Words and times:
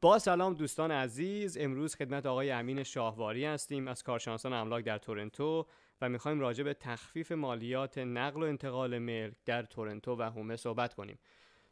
با 0.00 0.18
سلام 0.18 0.54
دوستان 0.54 0.90
عزیز 0.90 1.58
امروز 1.58 1.96
خدمت 1.96 2.26
آقای 2.26 2.50
امین 2.50 2.82
شاهواری 2.82 3.44
هستیم 3.44 3.88
از 3.88 4.02
کارشناسان 4.02 4.52
املاک 4.52 4.84
در 4.84 4.98
تورنتو 4.98 5.66
و 6.00 6.08
می‌خوایم 6.08 6.40
راجع 6.40 6.64
به 6.64 6.74
تخفیف 6.74 7.32
مالیات 7.32 7.98
نقل 7.98 8.42
و 8.42 8.46
انتقال 8.46 8.98
ملک 8.98 9.34
در 9.44 9.62
تورنتو 9.62 10.16
و 10.16 10.22
هومه 10.22 10.56
صحبت 10.56 10.94
کنیم. 10.94 11.18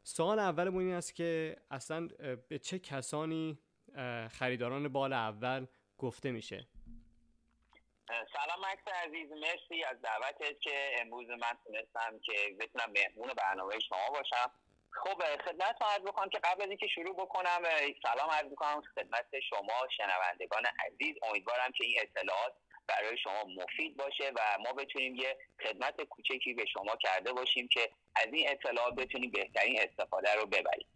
سوال 0.02 0.38
اولمون 0.38 0.82
این 0.82 0.94
است 0.94 1.14
که 1.14 1.56
اصلا 1.70 2.08
به 2.48 2.58
چه 2.58 2.78
کسانی 2.78 3.58
خریداران 4.30 4.88
بال 4.88 5.12
اول 5.12 5.66
گفته 5.98 6.30
میشه؟ 6.30 6.66
سلام 8.08 8.60
مکس 8.72 8.88
عزیز 9.06 9.30
مرسی 9.32 9.84
از 9.84 9.96
دعوتت 10.02 10.60
که 10.60 10.90
امروز 11.00 11.28
من 11.28 11.58
تونستم 11.64 12.18
که 12.24 12.56
بتونم 12.60 12.92
مهمون 12.92 13.34
برنامه 13.36 13.78
شما 13.88 14.10
باشم. 14.10 14.50
خب 14.94 15.22
خدمت 15.44 15.76
عرض 15.82 16.02
بکنم 16.02 16.28
که 16.28 16.38
قبل 16.38 16.62
از 16.62 16.68
اینکه 16.68 16.86
شروع 16.86 17.16
بکنم 17.16 17.62
سلام 18.02 18.30
عرض 18.30 18.46
بکنم 18.46 18.82
خدمت 18.94 19.40
شما 19.50 19.88
شنوندگان 19.96 20.62
عزیز. 20.86 21.16
امیدوارم 21.22 21.72
که 21.72 21.84
این 21.84 21.98
اطلاعات 22.00 22.52
برای 22.86 23.18
شما 23.18 23.44
مفید 23.44 23.96
باشه 23.96 24.32
و 24.36 24.58
ما 24.58 24.72
بتونیم 24.72 25.14
یه 25.14 25.36
خدمت 25.62 26.02
کوچکی 26.02 26.54
به 26.54 26.64
شما 26.66 26.96
کرده 26.96 27.32
باشیم 27.32 27.68
که 27.68 27.90
از 28.16 28.26
این 28.32 28.50
اطلاعات 28.50 28.94
بتونیم 28.94 29.30
بهترین 29.30 29.80
استفاده 29.80 30.34
رو 30.34 30.46
ببریم. 30.46 30.86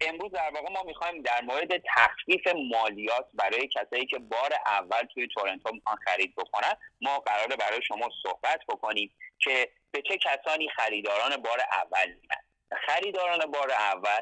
امروز 0.00 0.32
در 0.32 0.50
واقع 0.54 0.72
ما 0.72 0.82
می‌خوایم 0.82 1.22
در 1.22 1.40
مورد 1.42 1.82
تخفیف 1.96 2.46
مالیات 2.72 3.28
برای 3.34 3.68
کسایی 3.68 4.06
که 4.06 4.18
بار 4.18 4.50
اول 4.66 5.02
توی 5.14 5.28
تورنتو 5.34 5.72
می‌خوان 5.72 5.96
خرید 5.96 6.34
بکنن 6.36 6.72
ما 7.00 7.18
قراره 7.18 7.56
برای 7.56 7.82
شما 7.82 8.10
صحبت 8.22 8.60
بکنیم 8.68 9.14
که 9.38 9.72
به 9.90 10.02
چه 10.02 10.18
کسانی 10.18 10.68
خریداران 10.68 11.36
بار 11.36 11.60
اول 11.72 12.12
میشن 12.12 12.51
خریداران 12.86 13.38
بار 13.38 13.70
اول 13.70 14.20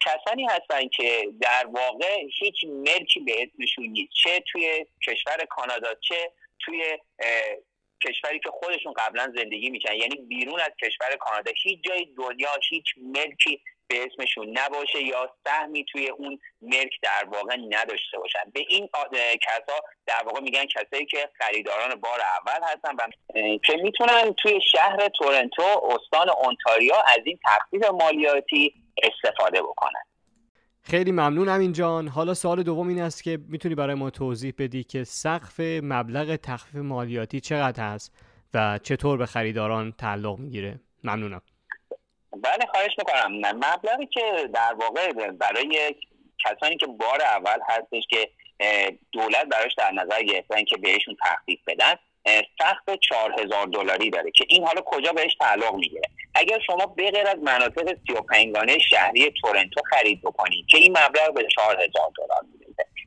کسانی 0.00 0.44
هستن 0.44 0.88
که 0.88 1.26
در 1.40 1.66
واقع 1.66 2.24
هیچ 2.38 2.64
ملکی 2.64 3.20
به 3.20 3.42
اسمشون 3.42 3.86
نیست. 3.86 4.12
چه 4.22 4.40
توی 4.52 4.86
کشور 5.06 5.36
کانادا 5.50 5.94
چه 5.94 6.32
توی 6.58 6.98
کشوری 8.04 8.40
که 8.40 8.50
خودشون 8.50 8.92
قبلا 8.92 9.32
زندگی 9.36 9.70
می‌کنن. 9.70 9.94
یعنی 9.94 10.16
بیرون 10.16 10.60
از 10.60 10.70
کشور 10.82 11.16
کانادا. 11.20 11.52
هیچ 11.62 11.80
جای 11.82 12.04
دنیا 12.16 12.50
هیچ 12.70 12.84
ملکی 12.96 13.60
به 13.94 14.06
اسمشون 14.12 14.58
نباشه 14.58 15.02
یا 15.02 15.30
سهمی 15.44 15.84
توی 15.92 16.08
اون 16.08 16.38
ملک 16.62 16.92
در 17.02 17.28
واقع 17.32 17.56
نداشته 17.56 18.18
باشن. 18.18 18.38
به 18.54 18.60
این 18.68 18.88
کسا 19.42 19.80
در 20.06 20.22
واقع 20.26 20.40
میگن 20.40 20.64
کسایی 20.64 21.06
که 21.06 21.28
خریداران 21.38 21.94
بار 21.94 22.20
اول 22.20 22.60
هستن 22.62 22.96
و 22.96 23.08
که 23.58 23.76
می‌تونن 23.82 24.34
توی 24.42 24.60
شهر 24.72 25.08
تورنتو 25.08 25.62
استان 25.62 26.28
اونتاریو 26.28 26.94
از 27.06 27.18
این 27.24 27.38
تخفیف 27.44 27.90
مالیاتی 27.90 28.74
استفاده 29.02 29.62
بکنن. 29.62 30.02
خیلی 30.82 31.12
ممنون 31.12 31.48
امین 31.48 31.72
جان. 31.72 32.08
حالا 32.08 32.34
سوال 32.34 32.62
دوم 32.62 32.88
این 32.88 33.00
است 33.00 33.22
که 33.24 33.38
می‌تونی 33.48 33.74
برای 33.74 33.94
ما 33.94 34.10
توضیح 34.10 34.54
بدی 34.58 34.84
که 34.84 35.04
سقف 35.04 35.60
مبلغ 35.60 36.36
تخفیف 36.36 36.76
مالیاتی 36.76 37.40
چقدر 37.40 37.82
هست 37.82 38.16
و 38.54 38.78
چطور 38.82 39.18
به 39.18 39.26
خریداران 39.26 39.92
تعلق 39.92 40.38
می‌گیره؟ 40.38 40.80
ممنونم. 41.04 41.42
بله 42.44 42.66
خواهش 42.70 42.90
می‌کنم. 42.98 43.56
مبلغی 43.56 44.06
که 44.06 44.48
در 44.54 44.74
واقع 44.74 45.12
برای 45.12 45.94
کسانی 46.44 46.76
که 46.76 46.86
بار 46.86 47.22
اول 47.22 47.58
هستش 47.68 48.02
که 48.10 48.30
دولت 49.12 49.44
براش 49.44 49.74
در 49.78 49.90
نظر 49.90 50.22
گرفتن 50.22 50.64
که 50.64 50.76
بهشون 50.76 51.16
تخفیف 51.24 51.60
بدن 51.66 51.94
چهار 53.08 53.40
هزار 53.40 53.66
دلاری 53.66 54.10
داره 54.10 54.30
که 54.30 54.44
این 54.48 54.66
حالا 54.66 54.80
کجا 54.80 55.12
بهش 55.12 55.34
تعلق 55.40 55.74
می‌گیره؟ 55.74 56.08
اگر 56.34 56.58
شما 56.66 56.86
به 56.86 57.10
غیر 57.10 57.28
از 57.28 57.38
مناطق 57.42 57.96
سی 58.06 58.12
و 58.12 58.20
پنجگانه 58.20 58.78
شهری 58.78 59.32
تورنتو 59.42 59.80
خرید 59.90 60.20
بکنید 60.22 60.66
که 60.66 60.78
این 60.78 60.90
مبلغ 60.90 61.34
به 61.34 61.46
چهار 61.54 61.74
هزار 61.74 62.12
دلار 62.16 62.40
می‌رسه. 62.42 62.53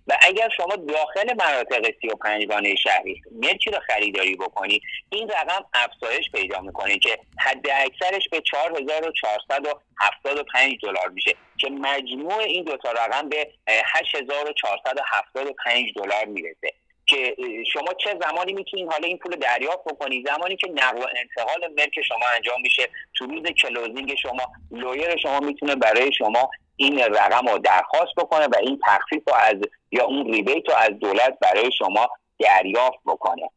و 0.08 0.18
اگر 0.22 0.50
شما 0.58 0.76
داخل 0.76 1.34
مناطق 1.34 1.86
سی 2.02 2.08
و 2.08 2.16
پنجگانه 2.16 2.76
شهری 2.76 3.22
ملکی 3.32 3.72
رو 3.72 3.80
خریداری 3.80 4.36
بکنید 4.36 4.82
این 5.10 5.30
رقم 5.30 5.66
افزایش 5.74 6.32
پیدا 6.32 6.62
می‌کنه 6.62 7.00
که 7.00 7.20
حد 7.40 7.70
اکثرش 7.70 8.30
به 8.30 8.42
4475 8.42 10.80
دلار 10.84 11.10
میشه 11.10 11.36
که 11.58 11.70
مجموع 11.70 12.40
این 12.40 12.64
دوتا 12.64 12.92
رقم 12.92 13.30
به 13.30 13.52
8475 13.68 15.94
دلار 15.96 16.26
می‌رسه. 16.26 16.74
که 17.08 17.36
شما 17.74 17.94
چه 18.04 18.20
زمانی 18.22 18.54
می‌تونید 18.54 18.92
حالا 18.92 19.08
این 19.08 19.18
پول 19.18 19.36
دریافت 19.36 19.84
بکنید 19.86 20.28
زمانی 20.28 20.56
که 20.56 20.68
نقل 20.68 20.98
و 20.98 21.06
انتقال 21.16 21.74
ملک 21.78 22.02
شما 22.08 22.28
انجام 22.36 22.62
میشه 22.62 22.90
تو 23.18 23.26
روز 23.26 23.44
closing 23.44 24.16
شما 24.16 24.52
lawyer 24.72 25.18
شما 25.18 25.40
می‌تونه 25.40 25.76
برای 25.76 26.14
شما 26.14 26.50
این 26.78 27.00
رقم 27.00 27.48
رو 27.48 27.58
درخواست 27.58 28.16
بکنه 28.18 28.46
و 28.46 28.56
این 28.62 28.80
تخفیف 28.84 29.24
رو 29.28 29.34
از 29.34 29.56
یا 29.92 30.06
اون 30.06 30.34
rebate 30.34 30.70
رو 30.70 30.76
از 30.76 30.90
دولت 31.00 31.38
برای 31.42 31.72
شما 31.78 32.10
دریافت 32.40 33.00
بکنه. 33.06 33.50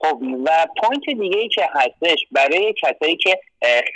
خب 0.00 0.18
و 0.44 0.66
point 0.82 1.20
دیگه 1.20 1.38
ای 1.38 1.48
که 1.48 1.68
هستش 1.74 2.26
برای 2.32 2.74
کسایی 2.82 3.16
که 3.16 3.40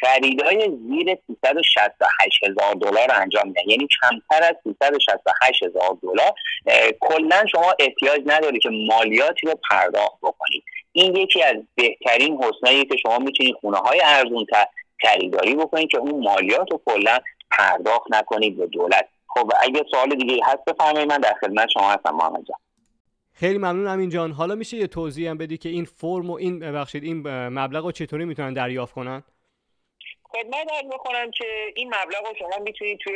خریدای 0.00 0.70
زیر 0.88 1.18
368 1.26 2.44
هزار 2.44 2.74
دلار 2.74 3.08
انجام 3.12 3.46
میدن 3.46 3.62
یعنی 3.66 3.88
کمتر 4.00 4.44
از 4.44 4.56
368 4.64 5.62
هزار 5.62 5.98
دلار 6.02 6.32
کلا 7.00 7.46
شما 7.52 7.74
احتیاج 7.78 8.20
نداری 8.26 8.58
که 8.58 8.68
مالیاتی 8.68 9.46
رو 9.46 9.54
پرداخت 9.70 10.18
بکنید. 10.22 10.64
این 10.92 11.16
یکی 11.16 11.42
از 11.42 11.56
بهترین 11.74 12.42
حسنایی 12.42 12.84
که 12.84 12.96
شما 12.96 13.18
می‌تونید 13.18 13.54
خونه 13.60 13.78
های 13.78 14.00
ارزون 14.04 14.46
خریداری 15.00 15.54
بکنید 15.54 15.90
که 15.90 15.98
اون 15.98 16.24
مالیات 16.24 16.70
رو 16.70 16.80
کلا 16.86 17.18
پرداخت 17.50 18.06
نکنید 18.10 18.56
به 18.56 18.66
دولت. 18.66 19.08
خب 19.28 19.52
اگه 19.60 19.84
سوال 19.90 20.08
دیگه 20.08 20.44
هست 20.44 20.64
بفرمایید. 20.66 21.08
من 21.08 21.18
در 21.18 21.34
خدمت 21.40 21.68
شما 21.68 21.90
هستم 21.90 22.14
محمد 22.14 22.44
جان. 22.48 22.58
خیلی 23.32 23.58
ممنون 23.58 23.86
امین 23.86 24.10
جان. 24.10 24.32
حالا 24.32 24.54
میشه 24.54 24.76
یه 24.76 24.86
توضیح 24.86 25.30
هم 25.30 25.38
بدی 25.38 25.58
که 25.58 25.68
این 25.68 25.84
فرم 25.84 26.30
و 26.30 26.34
این 26.34 26.58
ببخشید 26.58 27.04
این 27.04 27.22
مبلغ 27.48 27.84
رو 27.84 27.92
چطوری 27.92 28.24
می‌تونن 28.24 28.52
دریافت 28.52 28.94
کنن؟ 28.94 29.22
خدمت 30.24 30.66
درد 30.68 30.88
بکنم 30.88 31.30
که 31.30 31.46
این 31.74 31.88
مبلغ 31.88 32.26
رو 32.28 32.34
شما 32.38 32.64
می‌تونید 32.64 32.98
توی 32.98 33.14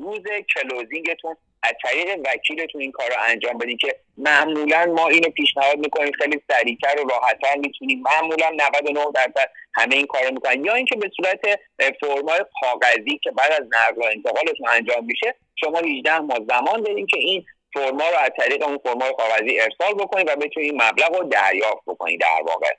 روز 0.00 0.20
کلوزینگتون 0.54 1.36
از 1.62 1.72
طریق 1.82 2.18
وکیلتون 2.24 2.80
این 2.80 2.92
کار 2.92 3.08
رو 3.08 3.14
انجام 3.28 3.58
بدین 3.58 3.76
که 3.76 3.96
معمولا 4.20 4.94
ما 4.96 5.08
اینو 5.08 5.30
پیشنهاد 5.30 5.78
می‌کنیم 5.78 6.12
خیلی 6.12 6.40
سریعتر 6.50 7.00
و 7.00 7.08
راحتتر 7.08 7.56
می‌تونیم. 7.56 8.02
معمولا 8.02 8.50
99 8.50 9.04
درصد 9.14 9.50
همه 9.74 9.96
این 9.96 10.06
کار 10.06 10.30
می‌کنن. 10.30 10.64
یا 10.64 10.74
اینکه 10.74 10.96
به 10.96 11.10
صورت 11.16 11.60
فرمای 12.00 12.44
کاغذی 12.60 13.18
که 13.22 13.30
بعد 13.30 13.52
از 13.52 13.68
نقل 13.72 14.02
و 14.02 14.04
انتقالتون 14.04 14.68
انجام 14.68 15.04
میشه 15.04 15.34
شما 15.56 15.78
18 15.78 16.18
ماه 16.18 16.38
زمان 16.48 16.82
دارین 16.82 17.06
که 17.06 17.18
این 17.18 17.44
فرما 17.74 18.08
رو 18.10 18.18
از 18.18 18.30
طریق 18.38 18.68
اون 18.68 18.78
فرمای 18.78 19.14
کاغذی 19.18 19.60
ارسال 19.60 19.94
بکنید 19.94 20.28
و 20.28 20.36
بتونید 20.36 20.74
مبلغ 20.74 21.16
رو 21.16 21.28
دریافت 21.28 21.82
بکنید 21.86 22.20
در 22.20 22.42
واقع. 22.46 22.74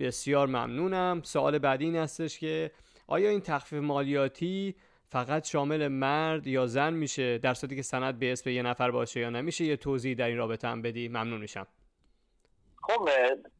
بسیار 0.00 0.46
ممنونم. 0.46 1.22
سوال 1.24 1.58
بعدی 1.58 1.84
این 1.84 1.96
هستش 1.96 2.38
که 2.38 2.70
آیا 3.08 3.30
این 3.30 3.40
تخفیف 3.40 3.78
مالیاتی 3.78 4.74
فقط 5.08 5.48
شامل 5.48 5.88
مرد 5.88 6.46
یا 6.46 6.66
زن 6.66 6.92
میشه 6.92 7.38
در 7.38 7.54
صورتی 7.54 7.76
که 7.76 7.82
سند 7.82 8.18
به 8.18 8.32
اسم 8.32 8.50
یه 8.50 8.62
نفر 8.62 8.90
باشه 8.90 9.20
یا 9.20 9.30
نمیشه 9.30 9.64
یه 9.64 9.76
توضیح 9.76 10.14
در 10.14 10.26
این 10.26 10.36
رابطه 10.36 10.68
هم 10.68 10.82
بدی؟ 10.82 11.08
ممنون 11.08 11.40
میشم. 11.40 11.66
خب 12.82 13.08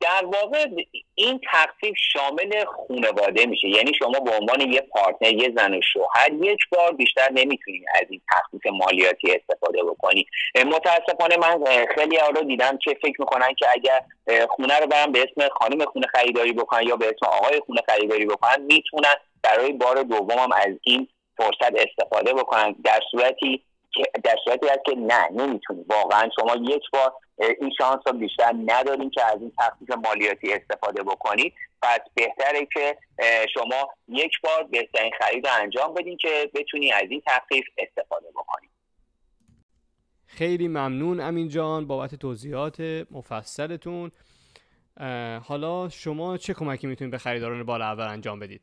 در 0.01 0.25
واقع 0.25 0.67
این 1.15 1.41
تخفیف 1.53 1.95
شامل 2.13 2.65
خانواده 2.65 3.47
میشه. 3.47 3.69
یعنی 3.69 3.95
شما 3.99 4.21
به 4.21 4.31
عنوان 4.31 4.61
یه 4.61 4.81
پارتنر 4.81 5.33
یه 5.33 5.53
زن 5.57 5.75
و 5.75 5.81
شوهر 5.93 6.33
یک 6.33 6.59
بار 6.73 6.93
بیشتر 6.93 7.33
نمی‌تونید 7.33 7.85
از 7.95 8.07
این 8.11 8.21
تخفیف 8.33 8.67
مالیاتی 8.67 9.33
استفاده 9.33 9.85
بکنی. 9.85 10.27
متاسفانه 10.57 11.37
من 11.37 11.65
خیلی 11.95 12.17
ها 12.17 12.29
رو 12.29 12.43
دیدم 12.45 12.79
که 12.79 12.99
فکر 13.03 13.21
می‌کنن 13.21 13.55
که 13.59 13.67
اگر 13.75 14.03
خونه 14.49 14.79
رو 14.79 14.87
برم 14.87 15.13
به 15.13 15.23
اسم 15.23 15.49
خانم 15.49 15.85
خونه 15.85 16.07
خریداری 16.07 16.53
بکنن 16.53 16.83
یا 16.83 16.97
به 16.97 17.07
اسم 17.07 17.27
آقای 17.27 17.61
خونه 17.67 17.83
خریداری 17.89 18.27
بکنن 18.27 18.63
می‌تونن 18.63 19.15
برای 19.43 19.73
بار 19.73 20.03
دومم 20.03 20.53
از 20.53 20.75
این 20.83 21.09
فرصت 21.37 21.73
استفاده 21.75 22.33
بکنن. 22.33 22.73
در 22.85 23.01
صورتی 23.11 23.65
در 24.25 24.37
صورتی 24.45 24.69
هست 24.69 24.85
که 24.87 24.95
نه 24.95 25.29
نمی‌تونی. 25.31 25.85
واقعا 25.89 26.29
شما 26.41 26.57
یک 26.57 26.83
بار 26.93 27.13
این 27.61 27.71
شانس 27.79 28.01
رو 28.07 28.13
بیشتر 28.13 28.53
نداریم 28.67 29.11
که 29.11 29.25
از 29.25 29.41
این 29.41 29.53
تخفیف 29.59 29.91
مالیاتی 30.07 30.53
استفاده 30.53 31.03
بکنید. 31.03 31.55
پس 31.83 32.01
بهتره 32.15 32.67
که 32.73 32.99
شما 33.55 33.89
یک 34.09 34.33
بار 34.43 34.63
بهترین 34.63 35.13
خرید 35.21 35.47
رو 35.47 35.53
انجام 35.61 35.95
بدین 35.95 36.17
که 36.17 36.51
بتونی 36.55 36.93
از 36.93 37.05
این 37.11 37.23
تخفیف 37.27 37.65
استفاده 37.79 38.27
بکنید 38.31 38.71
خیلی 40.27 40.69
ممنون 40.69 41.21
امین 41.21 41.49
جان. 41.49 41.87
بابت 41.87 42.15
توضیحات 42.15 42.81
مفصلتون. 43.11 44.11
حالا 45.45 45.89
شما 45.89 46.37
چه 46.37 46.55
کمکی 46.55 46.87
می‌تونید 46.87 47.11
به 47.11 47.19
خریداران 47.19 47.65
بال 47.65 47.83
اول 47.83 48.05
انجام 48.05 48.41
بدید؟ 48.41 48.61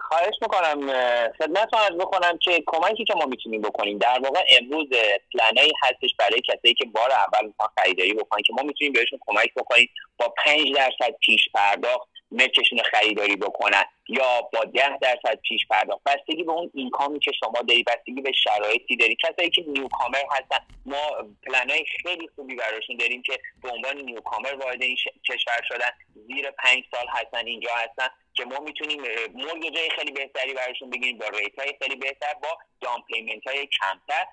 خواهش 0.00 0.34
می‌کنم 0.42 0.92
خدمت 1.38 1.74
عرض 1.74 1.96
بکنم 1.96 2.38
که 2.38 2.62
کمکی 2.66 3.04
که 3.04 3.14
ما 3.14 3.24
می‌تونیم 3.26 3.62
بکنیم. 3.62 3.98
در 3.98 4.20
واقع 4.24 4.40
امروز 4.60 4.86
پلنایی 5.32 5.72
هستش 5.82 6.10
برای 6.18 6.40
کسایی 6.40 6.74
که 6.74 6.84
بار 6.84 7.10
اول 7.12 7.46
می‌خوان 7.46 7.68
خریداری 7.78 8.14
بکنن 8.14 8.42
که 8.42 8.52
ما 8.52 8.62
می‌تونیم 8.62 8.92
بهشون 8.92 9.18
کمک 9.26 9.54
بکنیم 9.54 9.90
با 10.18 10.34
5 10.44 10.74
درصد 10.74 11.14
پیش 11.20 11.48
پرداخت 11.54 12.08
ملکشون 12.30 12.78
خریداری 12.78 13.36
بکنن 13.36 13.84
یا 14.08 14.40
با 14.52 14.64
ده 14.64 14.98
درصد 14.98 15.38
پیش 15.48 15.66
پرداخت. 15.70 16.02
بستگی 16.06 16.42
به 16.42 16.52
اون 16.52 16.70
اینکامی 16.74 17.18
که 17.18 17.32
شما 17.40 17.62
داری 17.68 17.82
بستگی 17.82 18.20
به 18.20 18.32
شرایطی 18.32 18.96
داری 18.96 19.16
کسایی 19.22 19.50
که 19.50 19.64
نیوکامر 19.66 20.22
هستن 20.30 20.56
ما 20.86 21.10
پلنای 21.46 21.84
خیلی 22.02 22.28
خوبی 22.34 22.54
براشون 22.54 22.96
داریم 22.96 23.22
که 23.22 23.38
به 23.62 23.70
عنوان 23.70 23.96
newcomer 23.96 24.54
وارد 24.54 24.82
این 24.82 24.96
کشور 25.28 25.60
شدن. 25.68 25.90
زیر 26.26 26.50
پنج 26.50 26.84
سال 26.90 27.06
هستن 27.08 27.46
اینجا 27.46 27.70
هستن. 27.74 28.08
که 28.38 28.44
ما 28.44 28.58
می‌تونیم 28.58 29.02
mortgage 29.34 29.78
خیلی 29.96 30.12
بهتری 30.12 30.54
براشون 30.54 30.90
بگیریم 30.90 31.18
با 31.18 31.26
rate 31.28 31.58
های 31.58 31.74
خیلی 31.82 31.96
بهتر 31.96 32.34
با 32.42 32.58
down 32.80 33.02
payment 33.02 33.46
های 33.46 33.66
کمتر 33.66 34.26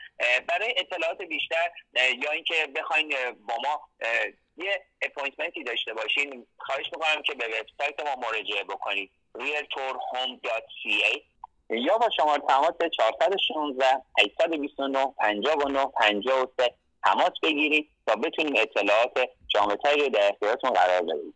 برای 0.47 0.73
اطلاعات 0.77 1.21
بیشتر 1.21 1.71
یا 2.23 2.31
اینکه 2.31 2.67
بخواین 2.75 3.13
با 3.47 3.55
ما 3.63 3.89
یه 4.57 4.85
appointment 5.01 5.58
ی 5.58 5.63
داشته 5.63 5.93
باشین 5.93 6.47
خواهش 6.57 6.85
می‌کنم 6.85 7.21
که 7.21 7.33
به 7.33 7.45
وبسایت 7.45 8.03
ما 8.05 8.15
مراجعه 8.27 8.63
بکنید. 8.63 9.11
realtorhome.ca 9.37 11.19
یا 11.69 11.97
با 11.97 12.09
شماره 12.17 12.41
تماس 12.47 12.73
416 12.97 14.01
829 14.19 15.13
59 15.17 15.85
53 15.85 16.73
تماس 17.05 17.31
بگیرید 17.43 17.89
تا 18.07 18.15
بتونیم 18.15 18.53
اطلاعات 18.57 19.29
جامعتری 19.47 20.01
رو 20.01 20.09
در 20.09 20.29
اختیارتون 20.29 20.69
قرار 20.69 21.01
بدیم. 21.01 21.33